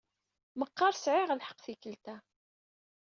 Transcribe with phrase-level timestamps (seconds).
[0.59, 2.15] Meqqar sɛiɣ lḥeqq tikkelt-a.